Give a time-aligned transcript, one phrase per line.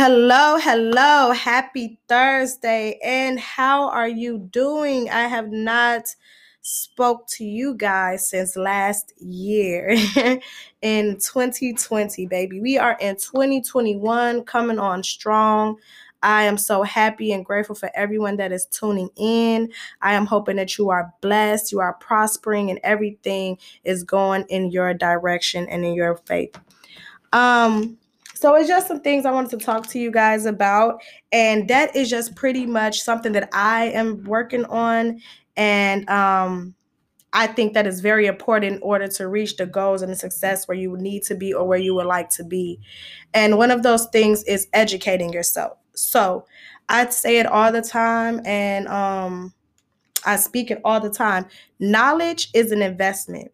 [0.00, 1.32] Hello, hello.
[1.32, 3.00] Happy Thursday.
[3.02, 5.10] And how are you doing?
[5.10, 6.14] I have not
[6.60, 9.96] spoke to you guys since last year
[10.82, 12.60] in 2020, baby.
[12.60, 15.78] We are in 2021 coming on strong.
[16.22, 19.72] I am so happy and grateful for everyone that is tuning in.
[20.00, 24.70] I am hoping that you are blessed, you are prospering, and everything is going in
[24.70, 26.56] your direction and in your faith.
[27.32, 27.98] Um,
[28.38, 31.02] so it's just some things I wanted to talk to you guys about.
[31.32, 35.20] And that is just pretty much something that I am working on.
[35.56, 36.72] And um,
[37.32, 40.68] I think that is very important in order to reach the goals and the success
[40.68, 42.78] where you need to be or where you would like to be.
[43.34, 45.76] And one of those things is educating yourself.
[45.94, 46.46] So
[46.88, 49.52] I say it all the time and um,
[50.24, 51.46] I speak it all the time.
[51.80, 53.50] Knowledge is an investment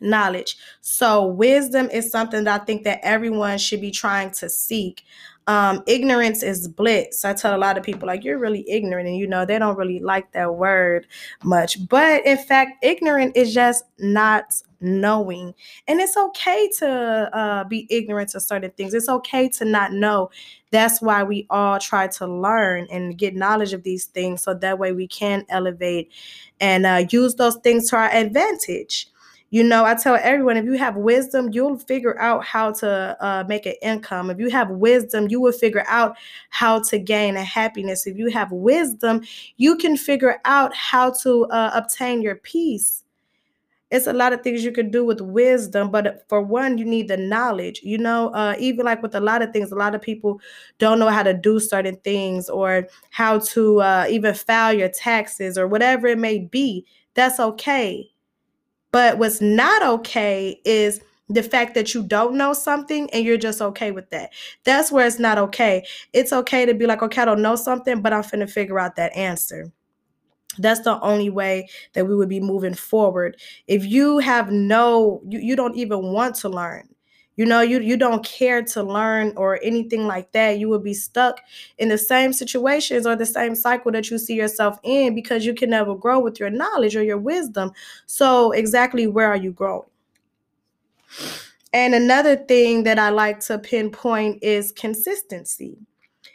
[0.00, 0.56] knowledge.
[0.80, 5.04] So wisdom is something that I think that everyone should be trying to seek.
[5.48, 7.24] Um, ignorance is bliss.
[7.24, 9.78] I tell a lot of people like you're really ignorant, and you know they don't
[9.78, 11.06] really like that word
[11.42, 11.88] much.
[11.88, 14.44] But in fact, ignorant is just not
[14.82, 15.54] knowing,
[15.86, 18.92] and it's okay to uh, be ignorant to certain things.
[18.92, 20.28] It's okay to not know.
[20.70, 24.78] That's why we all try to learn and get knowledge of these things, so that
[24.78, 26.12] way we can elevate
[26.60, 29.07] and uh, use those things to our advantage.
[29.50, 33.44] You know, I tell everyone if you have wisdom, you'll figure out how to uh,
[33.48, 34.28] make an income.
[34.28, 36.16] If you have wisdom, you will figure out
[36.50, 38.06] how to gain a happiness.
[38.06, 39.22] If you have wisdom,
[39.56, 43.04] you can figure out how to uh, obtain your peace.
[43.90, 47.08] It's a lot of things you can do with wisdom, but for one, you need
[47.08, 47.80] the knowledge.
[47.82, 50.40] You know, uh, even like with a lot of things, a lot of people
[50.78, 55.58] don't know how to do certain things or how to uh, even file your taxes
[55.58, 56.86] or whatever it may be.
[57.14, 58.10] That's okay
[58.92, 63.60] but what's not okay is the fact that you don't know something and you're just
[63.60, 64.32] okay with that.
[64.64, 65.84] That's where it's not okay.
[66.12, 68.96] It's okay to be like, okay, I don't know something, but I'm finna figure out
[68.96, 69.70] that answer.
[70.58, 73.36] That's the only way that we would be moving forward.
[73.66, 76.88] If you have no, you, you don't even want to learn,
[77.38, 80.92] you know you you don't care to learn or anything like that you will be
[80.92, 81.40] stuck
[81.78, 85.54] in the same situations or the same cycle that you see yourself in because you
[85.54, 87.70] can never grow with your knowledge or your wisdom.
[88.06, 89.88] So exactly where are you growing?
[91.72, 95.78] And another thing that i like to pinpoint is consistency.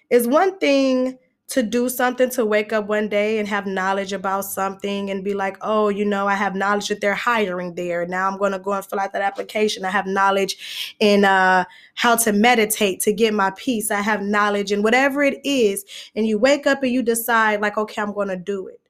[0.09, 1.18] Is one thing
[1.53, 5.36] to do something to wake up one day and have knowledge about something and be
[5.36, 8.08] like, oh, you know, I have knowledge that they're hiring there.
[8.08, 9.86] Now I'm going to go and fill out that application.
[9.86, 13.92] I have knowledge in uh, how to meditate to get my peace.
[13.92, 15.86] I have knowledge in whatever it is.
[16.16, 18.81] And you wake up and you decide, like, okay, I'm going to do it.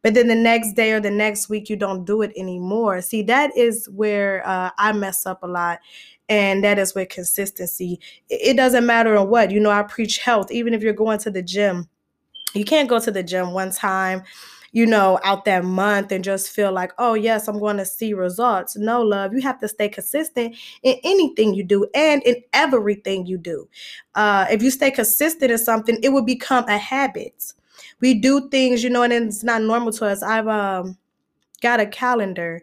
[0.00, 3.00] But then the next day or the next week, you don't do it anymore.
[3.02, 5.80] See, that is where uh, I mess up a lot
[6.28, 7.98] and that is with consistency.
[8.28, 9.50] It doesn't matter on what.
[9.50, 11.88] You know, I preach health, even if you're going to the gym
[12.54, 14.22] you can't go to the gym one time,
[14.72, 18.14] you know, out that month and just feel like, oh, yes, I'm going to see
[18.14, 18.76] results.
[18.76, 23.38] No, love, you have to stay consistent in anything you do and in everything you
[23.38, 23.68] do.
[24.14, 27.52] Uh, if you stay consistent in something, it will become a habit.
[28.00, 30.22] We do things, you know, and it's not normal to us.
[30.22, 30.98] I've um,
[31.60, 32.62] got a calendar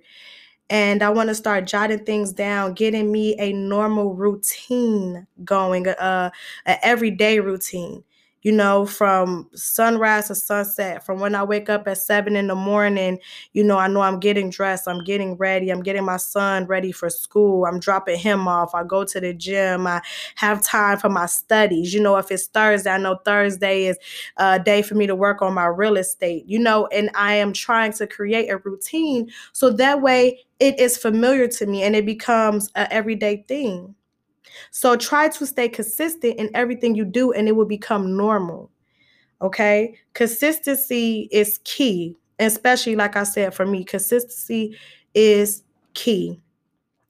[0.69, 6.31] and I want to start jotting things down, getting me a normal routine going, uh,
[6.65, 8.03] an everyday routine
[8.41, 12.55] you know, from sunrise to sunset, from when I wake up at seven in the
[12.55, 13.19] morning,
[13.53, 16.91] you know, I know I'm getting dressed, I'm getting ready, I'm getting my son ready
[16.91, 20.01] for school, I'm dropping him off, I go to the gym, I
[20.35, 21.93] have time for my studies.
[21.93, 23.97] You know, if it's Thursday, I know Thursday is
[24.37, 27.53] a day for me to work on my real estate, you know, and I am
[27.53, 32.05] trying to create a routine so that way it is familiar to me and it
[32.05, 33.95] becomes an everyday thing.
[34.71, 38.69] So try to stay consistent in everything you do and it will become normal.
[39.41, 39.95] Okay?
[40.13, 44.77] Consistency is key, especially like I said for me, consistency
[45.13, 45.63] is
[45.93, 46.39] key.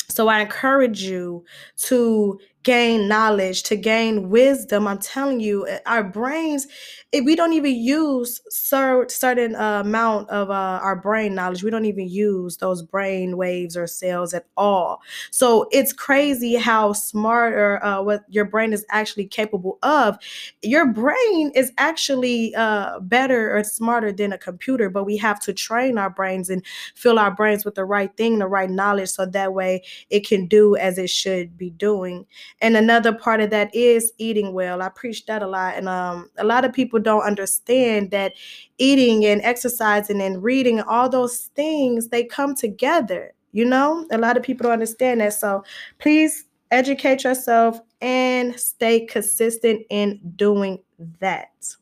[0.10, 1.46] So I encourage you
[1.84, 4.88] to gain knowledge, to gain wisdom.
[4.88, 6.68] I'm telling you, eh, our brains,
[7.12, 11.72] if we don't even use cer- certain uh, amount of uh, our brain knowledge, we
[11.72, 15.02] don't even use those brain waves or cells at all.
[15.32, 20.18] So it's crazy how smart or uh, what your brain is actually capable of.
[20.62, 25.54] Your brain is actually uh, better or smarter than a computer, but we have to
[25.54, 26.64] train our brains and
[26.96, 30.48] fill our brains with the right thing, the right knowledge, so that way it can
[30.48, 32.26] do as it should be doing.
[32.62, 34.82] And another part of that is eating well.
[34.82, 35.76] I preach that a lot.
[35.76, 38.34] And um, a lot of people don't understand that
[38.78, 43.34] eating and exercising and reading, all those things, they come together.
[43.52, 45.34] You know, a lot of people don't understand that.
[45.34, 45.64] So
[46.00, 50.80] please educate yourself, and stay consistent in doing
[51.20, 51.76] that.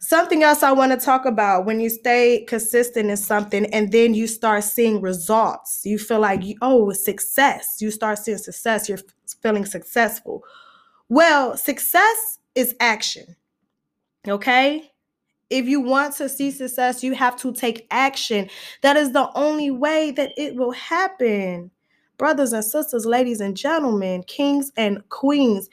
[0.00, 4.14] Something else I want to talk about when you stay consistent in something and then
[4.14, 7.78] you start seeing results, you feel like, oh, success.
[7.80, 9.00] You start seeing success, you're
[9.42, 10.44] feeling successful.
[11.08, 13.34] Well, success is action.
[14.26, 14.92] Okay?
[15.50, 18.48] If you want to see success, you have to take action.
[18.82, 21.70] That is the only way that it will happen.
[22.18, 25.68] Brothers and sisters, ladies and gentlemen, kings and queens,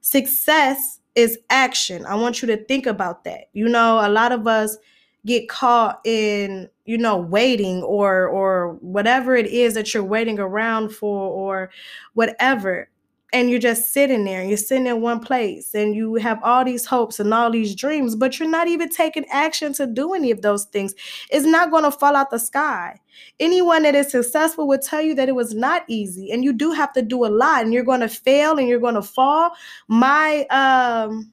[0.00, 2.06] success is action.
[2.06, 3.48] I want you to think about that.
[3.52, 4.76] You know, a lot of us
[5.24, 10.90] get caught in, you know, waiting or or whatever it is that you're waiting around
[10.90, 11.70] for or
[12.14, 12.88] whatever
[13.36, 16.86] and you're just sitting there you're sitting in one place and you have all these
[16.86, 20.40] hopes and all these dreams but you're not even taking action to do any of
[20.40, 20.94] those things
[21.30, 22.98] it's not going to fall out the sky
[23.38, 26.72] anyone that is successful will tell you that it was not easy and you do
[26.72, 29.50] have to do a lot and you're going to fail and you're going to fall
[29.88, 31.30] my um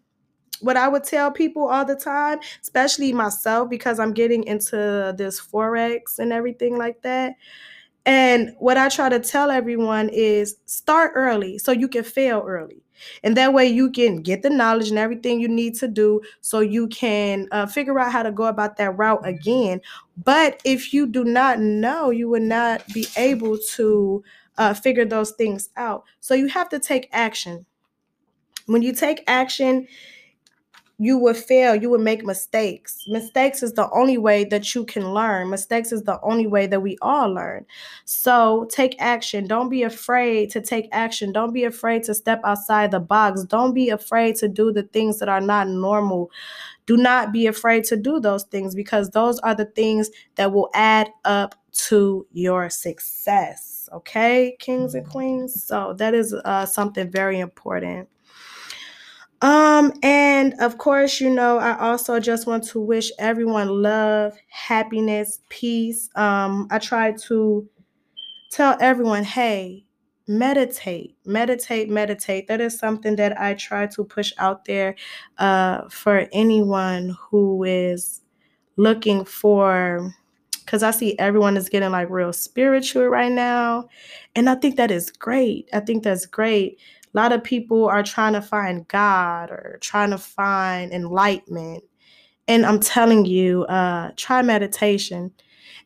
[0.60, 5.42] what I would tell people all the time, especially myself, because I'm getting into this
[5.42, 7.36] Forex and everything like that.
[8.06, 12.84] And what I try to tell everyone is start early so you can fail early.
[13.24, 16.60] And that way you can get the knowledge and everything you need to do so
[16.60, 19.82] you can uh, figure out how to go about that route again.
[20.24, 24.24] But if you do not know, you will not be able to
[24.58, 26.04] uh, figure those things out.
[26.20, 27.66] So you have to take action.
[28.66, 29.88] When you take action,
[31.04, 33.04] you would fail, you would make mistakes.
[33.10, 35.50] Mistakes is the only way that you can learn.
[35.50, 37.66] Mistakes is the only way that we all learn.
[38.06, 39.46] So take action.
[39.46, 41.34] Don't be afraid to take action.
[41.34, 43.44] Don't be afraid to step outside the box.
[43.44, 46.32] Don't be afraid to do the things that are not normal.
[46.86, 50.70] Do not be afraid to do those things because those are the things that will
[50.74, 51.56] add up
[51.90, 53.90] to your success.
[53.92, 55.64] Okay, kings and queens.
[55.64, 58.08] So that is uh, something very important.
[59.44, 65.42] Um, and of course, you know, I also just want to wish everyone love, happiness,
[65.50, 66.10] peace.
[66.16, 67.70] Um, I try to
[68.52, 69.86] tell everyone, hey,
[70.28, 72.48] meditate, meditate, meditate.
[72.48, 74.96] That is something that I try to push out there
[75.40, 78.22] uh, for anyone who is
[78.78, 80.14] looking for
[80.66, 83.90] because I see everyone is getting like real spiritual right now.
[84.36, 85.70] And I think that is great.
[85.74, 86.80] I think that's great.
[87.14, 91.84] A lot of people are trying to find God or trying to find enlightenment.
[92.48, 95.32] And I'm telling you, uh, try meditation.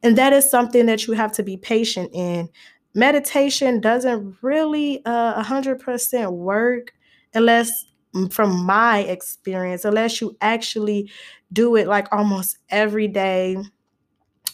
[0.04, 2.50] And that is something that you have to be patient in.
[2.94, 6.94] Meditation doesn't really uh, 100% work
[7.34, 7.86] unless,
[8.16, 11.12] mm, from my experience, unless you actually
[11.54, 13.58] do it like almost every day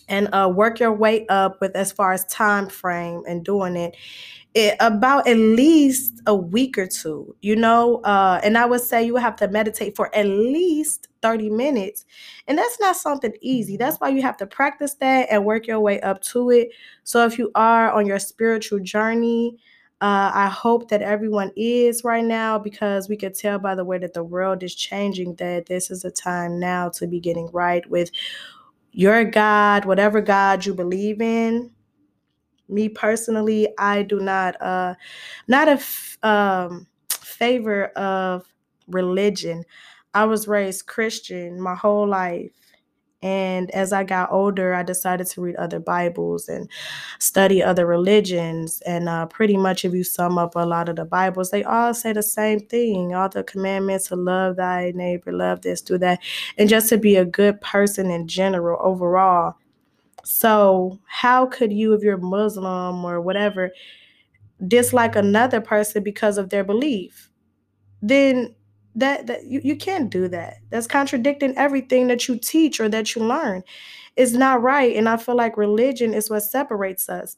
[0.07, 3.95] and uh, work your way up with as far as time frame and doing it
[4.53, 7.97] it, about at least a week or two, you know.
[8.03, 12.05] Uh, and I would say you have to meditate for at least 30 minutes.
[12.47, 13.77] And that's not something easy.
[13.77, 16.69] That's why you have to practice that and work your way up to it.
[17.03, 19.57] So if you are on your spiritual journey,
[20.01, 23.97] uh, I hope that everyone is right now because we could tell by the way
[23.99, 27.89] that the world is changing that this is a time now to be getting right
[27.89, 28.11] with
[28.93, 31.71] your God, whatever God you believe in
[32.69, 34.95] me personally, I do not uh
[35.47, 38.45] not a f- um favor of
[38.87, 39.63] religion.
[40.13, 42.51] I was raised Christian my whole life.
[43.23, 46.69] And as I got older, I decided to read other Bibles and
[47.19, 48.81] study other religions.
[48.85, 51.93] And uh, pretty much, if you sum up a lot of the Bibles, they all
[51.93, 56.19] say the same thing all the commandments to love thy neighbor, love this, do that,
[56.57, 59.55] and just to be a good person in general overall.
[60.25, 63.71] So, how could you, if you're Muslim or whatever,
[64.67, 67.29] dislike another person because of their belief?
[68.01, 68.55] Then
[68.95, 70.57] that, that you, you can't do that.
[70.69, 73.63] That's contradicting everything that you teach or that you learn.
[74.15, 74.95] It's not right.
[74.95, 77.35] And I feel like religion is what separates us.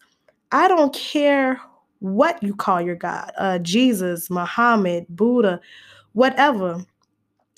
[0.52, 1.60] I don't care
[2.00, 5.60] what you call your God, uh, Jesus, Muhammad, Buddha,
[6.14, 6.86] whatever.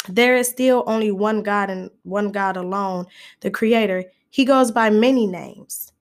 [0.07, 3.07] There is still only one God and one God alone,
[3.41, 4.05] the Creator.
[4.29, 5.91] He goes by many names.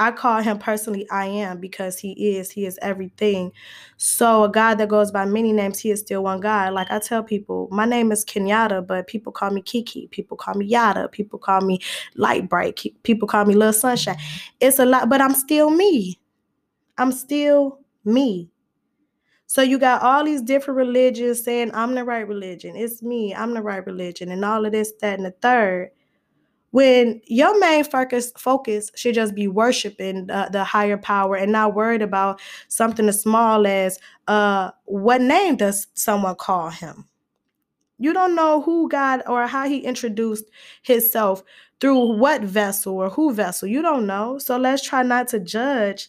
[0.00, 2.50] I call him personally I am because he is.
[2.50, 3.52] He is everything.
[3.98, 6.72] So a God that goes by many names, he is still one God.
[6.72, 10.08] Like I tell people, my name is Kenyatta, but people call me Kiki.
[10.08, 11.08] People call me Yada.
[11.08, 11.80] People call me
[12.16, 12.80] Light Bright.
[13.02, 14.16] People call me Little Sunshine.
[14.58, 16.18] It's a lot, but I'm still me.
[16.96, 18.50] I'm still me.
[19.46, 22.74] So you got all these different religions saying I'm the right religion.
[22.74, 23.34] It's me.
[23.34, 25.90] I'm the right religion, and all of this, that, and the third.
[26.70, 31.74] When your main focus focus should just be worshiping the, the higher power and not
[31.74, 33.98] worried about something as small as
[34.28, 37.06] uh what name does someone call him?
[37.98, 40.44] You don't know who god or how he introduced
[40.82, 41.42] himself
[41.80, 43.66] through what vessel or who vessel.
[43.68, 44.38] You don't know.
[44.38, 46.08] So let's try not to judge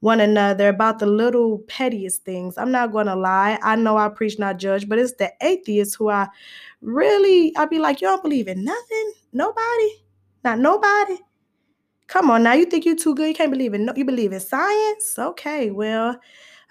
[0.00, 2.56] one another about the little pettiest things.
[2.56, 3.58] I'm not gonna lie.
[3.62, 6.26] I know i preach not judge but it's the atheists who i
[6.80, 10.04] really i'd be like you don't believe in nothing nobody.
[10.44, 11.18] Not nobody.
[12.06, 14.32] Come on now you think you're too good you can't believe in no you believe
[14.32, 15.14] in science?
[15.16, 16.18] Okay well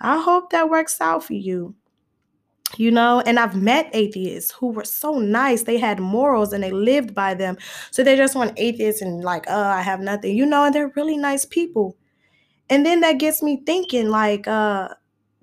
[0.02, 1.74] i hope that works out for you.
[2.76, 6.72] You know and i've met atheists who were so nice they had morals and they
[6.72, 7.58] lived by them.
[7.92, 10.92] So they just want atheists and like oh i have nothing you know and they're
[10.96, 11.96] really nice people.
[12.70, 14.90] And then that gets me thinking like uh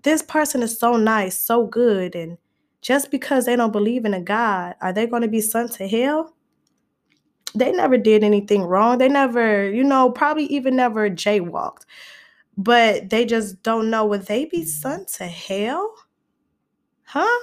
[0.03, 2.37] this person is so nice so good and
[2.83, 5.89] just because they don't believe in a god are they going to be sent to
[5.89, 6.36] hell
[7.57, 11.83] they never did anything wrong they never you know probably even never jaywalked
[12.57, 15.95] but they just don't know would they be sent to hell
[17.05, 17.41] huh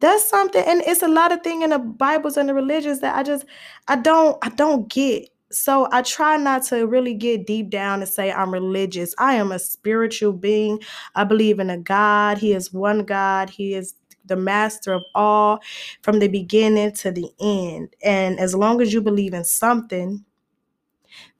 [0.00, 3.16] that's something and it's a lot of thing in the bibles and the religions that
[3.16, 3.44] i just
[3.88, 8.08] i don't i don't get so I try not to really get deep down and
[8.08, 9.14] say I'm religious.
[9.16, 10.80] I am a spiritual being.
[11.14, 12.38] I believe in a God.
[12.38, 13.50] He is one God.
[13.50, 13.94] He is
[14.26, 15.60] the master of all
[16.02, 17.94] from the beginning to the end.
[18.02, 20.24] And as long as you believe in something,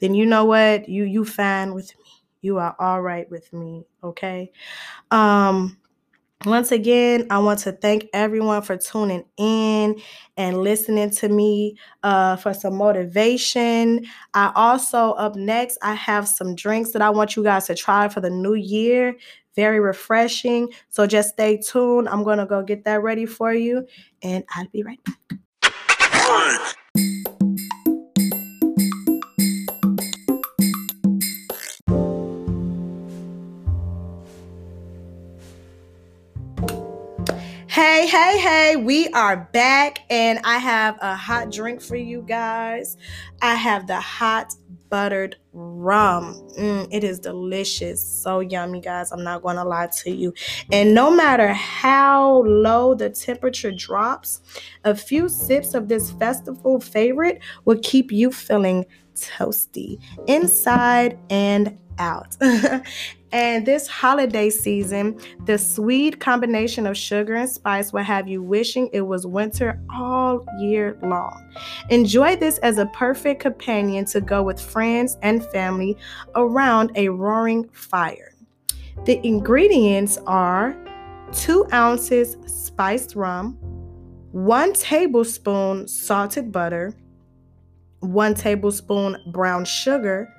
[0.01, 0.89] then you know what?
[0.89, 2.05] You you fine with me.
[2.43, 4.53] You are all right with me, okay?
[5.11, 5.79] Um
[6.45, 10.01] once again, I want to thank everyone for tuning in
[10.37, 14.07] and listening to me uh, for some motivation.
[14.35, 18.09] I also, up next, I have some drinks that I want you guys to try
[18.09, 19.17] for the new year.
[19.55, 20.69] Very refreshing.
[20.91, 22.09] So just stay tuned.
[22.09, 23.87] I'm going to go get that ready for you,
[24.23, 26.77] and I'll be right back.
[38.17, 42.97] Hey, hey, we are back, and I have a hot drink for you guys.
[43.43, 44.55] I have the hot
[44.89, 46.41] buttered rum.
[46.59, 48.01] Mm, it is delicious.
[48.01, 49.13] So yummy, guys.
[49.13, 50.33] I'm not going to lie to you.
[50.73, 54.41] And no matter how low the temperature drops,
[54.85, 62.37] a few sips of this festival favorite will keep you feeling toasty inside and out.
[63.33, 68.89] and this holiday season, the sweet combination of sugar and spice will have you wishing
[68.93, 71.53] it was winter all year long.
[71.91, 75.97] Enjoy this as a perfect companion to go with friends and family
[76.35, 78.33] around a roaring fire.
[79.05, 80.77] The ingredients are
[81.33, 83.59] two ounces spiced rum,
[84.33, 86.95] one tablespoon salted butter,
[88.01, 90.33] one tablespoon brown sugar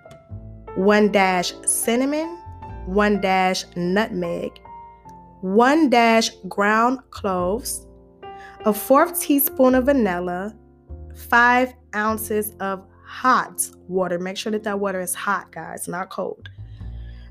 [0.77, 2.37] one dash cinnamon,
[2.85, 4.51] one dash nutmeg,
[5.41, 7.87] one dash ground cloves,
[8.65, 10.55] a fourth teaspoon of vanilla,
[11.15, 14.19] five ounces of hot water.
[14.19, 16.49] Make sure that that water is hot, guys, not cold.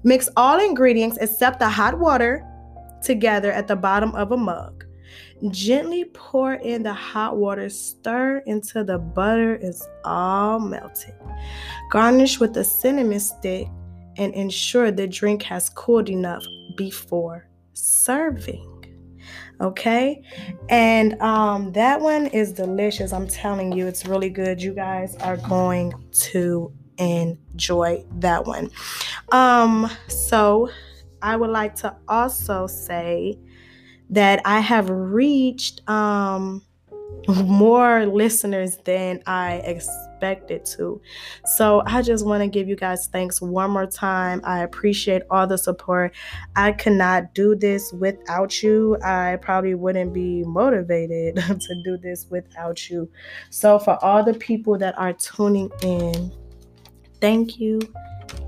[0.02, 2.44] Mix all ingredients except the hot water
[3.00, 4.85] together at the bottom of a mug.
[5.50, 11.14] Gently pour in the hot water, stir until the butter is all melted.
[11.90, 13.68] Garnish with a cinnamon stick
[14.16, 16.42] and ensure the drink has cooled enough
[16.76, 18.72] before serving.
[19.60, 20.22] Okay,
[20.68, 23.12] and um, that one is delicious.
[23.12, 24.62] I'm telling you, it's really good.
[24.62, 28.70] You guys are going to enjoy that one.
[29.32, 30.70] Um, so
[31.22, 33.38] I would like to also say
[34.10, 36.62] that I have reached um,
[37.28, 41.00] more listeners than I expected to.
[41.56, 44.40] So I just want to give you guys thanks one more time.
[44.44, 46.14] I appreciate all the support.
[46.54, 48.96] I cannot do this without you.
[49.02, 53.10] I probably wouldn't be motivated to do this without you.
[53.50, 56.32] So for all the people that are tuning in,
[57.20, 57.80] thank you,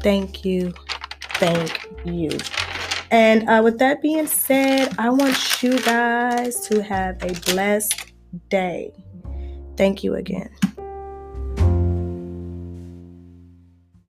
[0.02, 0.72] thank you,
[1.20, 2.30] thank you.
[3.10, 8.12] And uh, with that being said, I want you guys to have a blessed
[8.50, 8.92] day.
[9.76, 10.50] Thank you again.